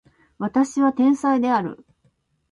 [0.39, 1.85] 私は天才である